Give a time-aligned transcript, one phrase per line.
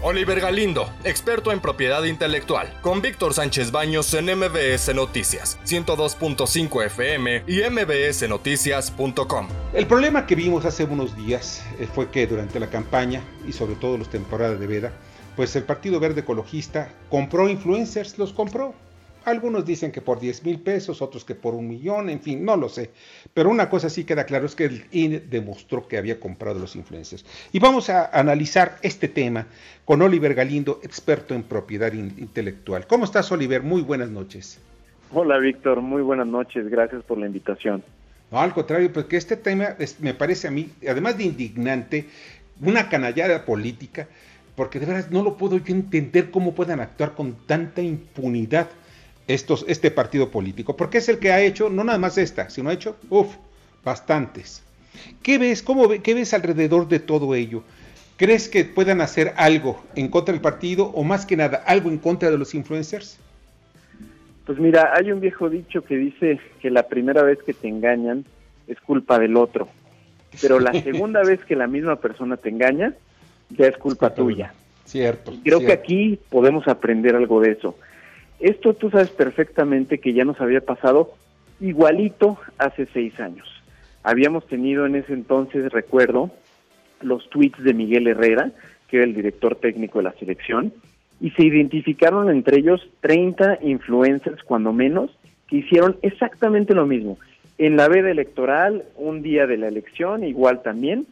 [0.00, 7.42] Oliver Galindo, experto en propiedad intelectual, con Víctor Sánchez Baños en MBS Noticias, 102.5 FM
[7.48, 9.48] y mbsnoticias.com.
[9.74, 13.74] El problema que vimos hace unos días eh, fue que durante la campaña y sobre
[13.74, 14.92] todo las temporadas de veda,
[15.34, 18.74] pues el Partido Verde Ecologista compró influencers, los compró
[19.24, 22.56] algunos dicen que por 10 mil pesos, otros que por un millón, en fin, no
[22.56, 22.90] lo sé.
[23.34, 26.76] Pero una cosa sí queda claro es que el INE demostró que había comprado los
[26.76, 27.24] influencers.
[27.52, 29.46] Y vamos a analizar este tema
[29.84, 32.86] con Oliver Galindo, experto en propiedad intelectual.
[32.86, 33.62] ¿Cómo estás, Oliver?
[33.62, 34.60] Muy buenas noches.
[35.12, 35.80] Hola, Víctor.
[35.80, 36.68] Muy buenas noches.
[36.68, 37.82] Gracias por la invitación.
[38.30, 42.06] No, al contrario, porque este tema me parece a mí, además de indignante,
[42.60, 44.06] una canallada política,
[44.54, 48.68] porque de verdad no lo puedo yo entender cómo puedan actuar con tanta impunidad
[49.28, 52.70] estos, este partido político, porque es el que ha hecho, no nada más esta, sino
[52.70, 53.36] ha hecho, uff,
[53.84, 54.62] bastantes.
[55.22, 57.62] ¿Qué ves, cómo, qué ves alrededor de todo ello?
[58.16, 61.98] ¿Crees que puedan hacer algo en contra del partido o más que nada algo en
[61.98, 63.18] contra de los influencers?
[64.44, 68.24] Pues mira, hay un viejo dicho que dice que la primera vez que te engañan
[68.66, 69.68] es culpa del otro,
[70.40, 72.94] pero la segunda vez que la misma persona te engaña
[73.50, 74.54] ya es culpa tuya.
[74.84, 75.34] Cierto.
[75.44, 77.76] creo que aquí podemos aprender algo de eso.
[78.40, 81.14] Esto tú sabes perfectamente que ya nos había pasado
[81.60, 83.48] igualito hace seis años.
[84.02, 86.30] Habíamos tenido en ese entonces, recuerdo,
[87.00, 88.52] los tweets de Miguel Herrera,
[88.88, 90.72] que era el director técnico de la selección,
[91.20, 95.10] y se identificaron entre ellos 30 influencers, cuando menos,
[95.48, 97.18] que hicieron exactamente lo mismo.
[97.58, 101.06] En la veda electoral, un día de la elección, igual también,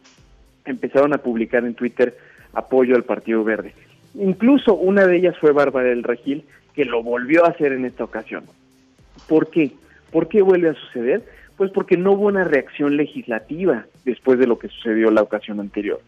[0.65, 2.15] empezaron a publicar en Twitter
[2.53, 3.73] apoyo al Partido Verde.
[4.15, 6.45] Incluso una de ellas fue Bárbara del Regil,
[6.77, 8.43] que lo volvió a hacer en esta ocasión.
[9.27, 9.71] ¿Por qué?
[10.11, 11.23] ¿Por qué vuelve a suceder?
[11.57, 15.99] Pues porque no hubo una reacción legislativa después de lo que sucedió la ocasión anterior.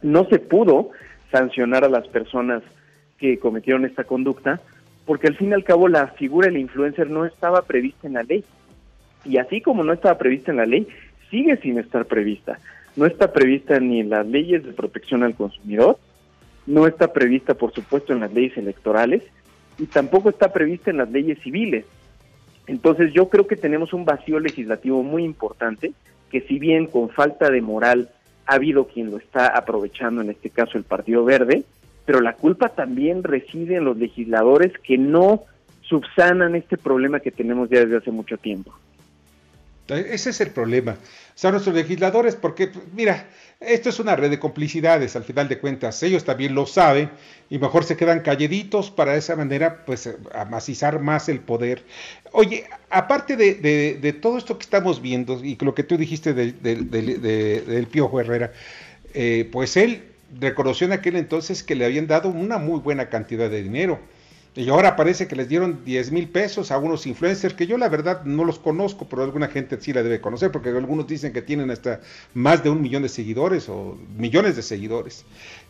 [0.00, 0.90] No se pudo
[1.32, 2.62] sancionar a las personas
[3.18, 4.60] que cometieron esta conducta
[5.04, 8.22] porque al fin y al cabo la figura del influencer no estaba prevista en la
[8.22, 8.44] ley.
[9.24, 10.86] Y así como no estaba prevista en la ley,
[11.28, 12.60] sigue sin estar prevista.
[12.94, 15.98] No está prevista ni en las leyes de protección al consumidor,
[16.68, 19.24] no está prevista, por supuesto, en las leyes electorales
[19.78, 21.84] y tampoco está prevista en las leyes civiles.
[22.66, 25.92] Entonces yo creo que tenemos un vacío legislativo muy importante,
[26.30, 28.10] que si bien con falta de moral
[28.46, 31.64] ha habido quien lo está aprovechando, en este caso el Partido Verde,
[32.04, 35.44] pero la culpa también reside en los legisladores que no
[35.82, 38.74] subsanan este problema que tenemos ya desde hace mucho tiempo.
[39.88, 40.92] Ese es el problema.
[40.92, 43.28] O sea, nuestros legisladores, porque, mira,
[43.60, 47.10] esto es una red de complicidades, al final de cuentas, ellos también lo saben
[47.48, 51.84] y mejor se quedan calladitos para de esa manera, pues, amacizar más el poder.
[52.32, 58.20] Oye, aparte de, todo esto que estamos viendo y lo que tú dijiste del Piojo
[58.20, 58.52] Herrera,
[59.14, 60.02] eh, pues él
[60.38, 63.98] reconoció en aquel entonces que le habían dado una muy buena cantidad de dinero
[64.54, 67.88] y ahora parece que les dieron 10 mil pesos a unos influencers que yo la
[67.88, 71.42] verdad no los conozco, pero alguna gente sí la debe conocer, porque algunos dicen que
[71.42, 72.00] tienen hasta
[72.34, 75.24] más de un millón de seguidores o millones de seguidores.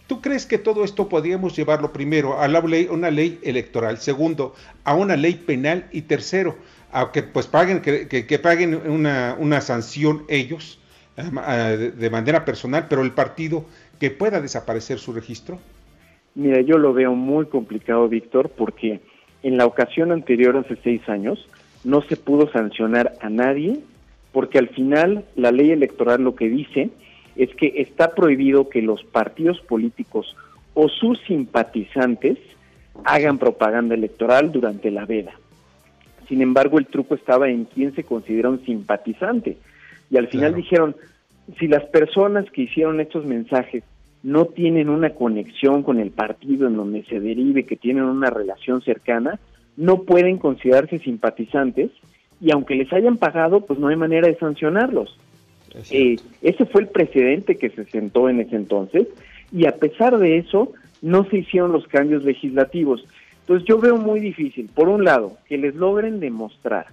[0.06, 4.54] ¿Tú crees que todo esto podríamos llevarlo primero a la ley, una ley electoral, segundo,
[4.84, 6.56] a una ley penal y tercero,
[6.90, 10.78] a que pues paguen, que, que, paguen una, una, sanción ellos
[11.16, 13.66] de manera personal, pero el partido
[14.00, 15.58] que pueda desaparecer su registro?
[16.38, 19.00] Mira, yo lo veo muy complicado, Víctor, porque
[19.42, 21.48] en la ocasión anterior, hace seis años,
[21.82, 23.80] no se pudo sancionar a nadie,
[24.30, 26.90] porque al final la ley electoral lo que dice
[27.34, 30.36] es que está prohibido que los partidos políticos
[30.74, 32.38] o sus simpatizantes
[33.02, 35.32] hagan propaganda electoral durante la veda.
[36.28, 39.56] Sin embargo, el truco estaba en quién se considera un simpatizante.
[40.08, 40.94] Y al final dijeron,
[41.58, 43.82] si las personas que hicieron estos mensajes
[44.22, 48.82] no tienen una conexión con el partido en donde se derive, que tienen una relación
[48.82, 49.38] cercana,
[49.76, 51.90] no pueden considerarse simpatizantes
[52.40, 55.18] y aunque les hayan pagado, pues no hay manera de sancionarlos.
[55.90, 59.06] Eh, ese fue el precedente que se sentó en ese entonces
[59.52, 60.72] y a pesar de eso
[61.02, 63.04] no se hicieron los cambios legislativos.
[63.40, 66.86] Entonces yo veo muy difícil, por un lado, que les logren demostrar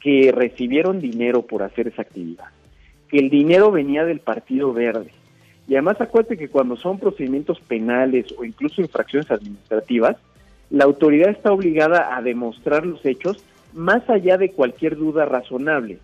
[0.00, 2.46] que recibieron dinero por hacer esa actividad,
[3.08, 5.10] que el dinero venía del Partido Verde,
[5.66, 10.16] y además acuérdate que cuando son procedimientos penales o incluso infracciones administrativas,
[10.70, 15.98] la autoridad está obligada a demostrar los hechos más allá de cualquier duda razonable.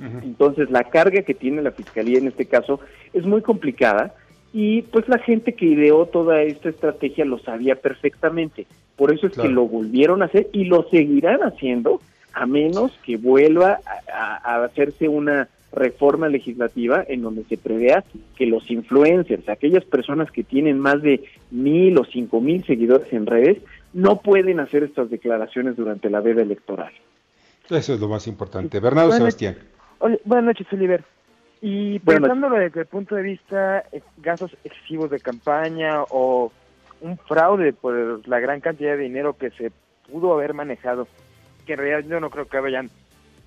[0.00, 2.80] Entonces la carga que tiene la fiscalía en este caso
[3.12, 4.14] es muy complicada
[4.52, 8.66] y pues la gente que ideó toda esta estrategia lo sabía perfectamente.
[8.96, 12.00] Por eso es que lo volvieron a hacer y lo seguirán haciendo
[12.32, 13.78] a menos que vuelva
[14.12, 18.04] a hacerse una reforma legislativa en donde se prevea
[18.36, 23.26] que los influencers, aquellas personas que tienen más de mil o cinco mil seguidores en
[23.26, 23.58] redes,
[23.92, 26.92] no pueden hacer estas declaraciones durante la veda electoral.
[27.68, 28.80] Eso es lo más importante.
[28.80, 29.56] Bernardo Sebastián.
[30.24, 31.04] buenas noches, Oliver.
[31.60, 36.52] Y pensándolo desde el punto de vista de gastos excesivos de campaña o
[37.00, 39.70] un fraude por la gran cantidad de dinero que se
[40.10, 41.06] pudo haber manejado,
[41.64, 42.90] que en realidad yo no creo que hayan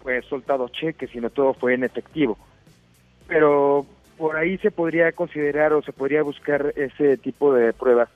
[0.06, 2.38] pues soltado cheques, sino todo fue en efectivo.
[3.28, 3.88] Pero
[4.20, 8.10] por ahí se podría considerar o se podría buscar ese tipo de pruebas.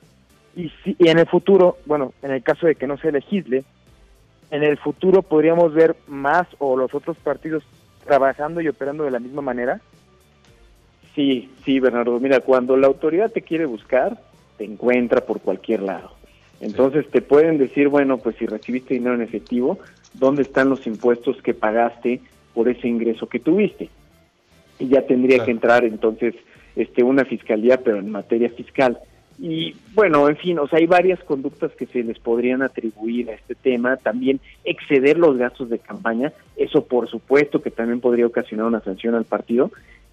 [0.54, 3.64] Y, si, y en el futuro, bueno, en el caso de que no se legisle,
[4.52, 7.64] en el futuro podríamos ver más o los otros partidos
[8.04, 9.80] trabajando y operando de la misma manera.
[11.16, 12.20] Sí, sí, Bernardo.
[12.20, 14.16] Mira, cuando la autoridad te quiere buscar,
[14.58, 16.12] te encuentra por cualquier lado.
[16.60, 19.80] Entonces te pueden decir, bueno, pues si recibiste dinero en efectivo,
[20.14, 22.20] ¿dónde están los impuestos que pagaste
[22.54, 23.88] por ese ingreso que tuviste?
[24.78, 26.34] Y ya tendría que entrar entonces
[26.76, 28.98] este una fiscalía, pero en materia fiscal.
[29.38, 33.34] Y bueno, en fin, o sea, hay varias conductas que se les podrían atribuir a
[33.34, 33.96] este tema.
[33.96, 39.14] También exceder los gastos de campaña, eso por supuesto que también podría ocasionar una sanción
[39.14, 39.70] al partido,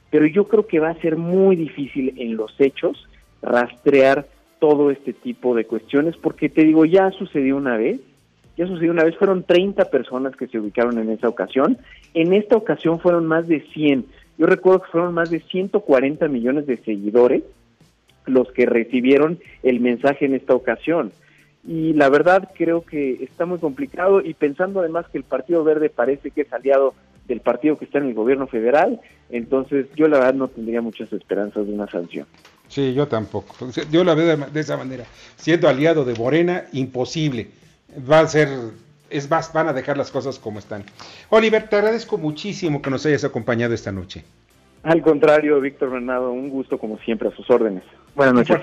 [0.09, 3.07] pero yo creo que va a ser muy difícil en los hechos
[3.41, 4.27] rastrear
[4.59, 7.99] todo este tipo de cuestiones, porque te digo, ya sucedió una vez,
[8.57, 11.77] ya sucedió una vez, fueron 30 personas que se ubicaron en esa ocasión,
[12.13, 14.06] en esta ocasión fueron más de 100,
[14.38, 17.44] yo recuerdo que fueron más de 140 millones de seguidores
[18.25, 21.12] los que recibieron el mensaje en esta ocasión.
[21.65, 25.89] Y la verdad creo que está muy complicado y pensando además que el Partido Verde
[25.89, 26.94] parece que es aliado
[27.27, 31.12] del partido que está en el gobierno federal, entonces yo la verdad no tendría muchas
[31.12, 32.25] esperanzas de una sanción.
[32.69, 33.56] Sí, yo tampoco.
[33.92, 35.06] Yo la veo de, esa manera.
[35.36, 37.50] Siendo aliado de Morena, imposible.
[38.09, 38.49] Va a ser,
[39.09, 40.83] es más, van a dejar las cosas como están.
[41.29, 44.23] Oliver, te agradezco muchísimo que nos hayas acompañado esta noche.
[44.83, 47.83] Al contrario, Víctor Bernardo, un gusto como siempre a sus órdenes.
[48.15, 48.59] Buenas noches.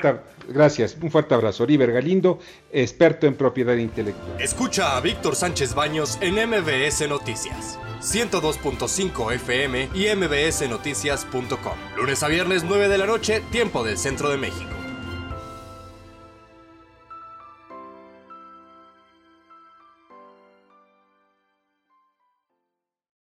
[0.48, 1.62] gracias, un fuerte abrazo.
[1.62, 2.40] Oliver Galindo,
[2.72, 4.40] experto en propiedad intelectual.
[4.40, 7.78] Escucha a Víctor Sánchez Baños en MBS Noticias.
[8.00, 11.72] 102.5 FM y mbsnoticias.com.
[11.96, 14.83] Lunes a viernes 9 de la noche, tiempo del centro de México.